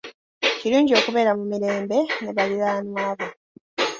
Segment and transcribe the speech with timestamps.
[0.59, 3.27] Kirungi okubeera mu mirembe ne baliraanwa bo.